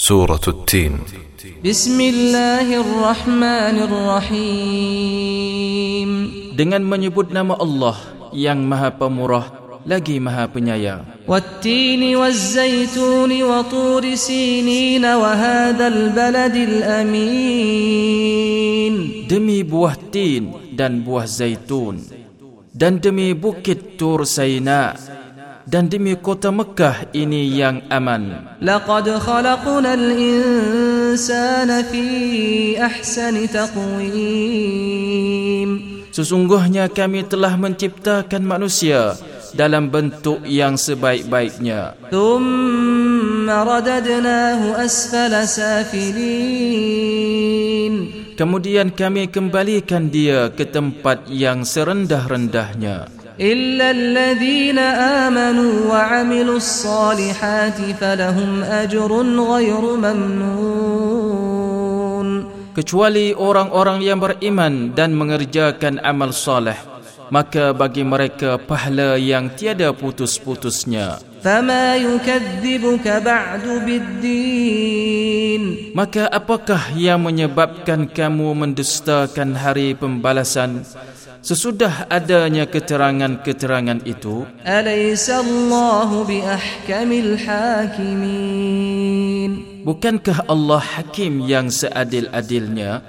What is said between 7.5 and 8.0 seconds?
Allah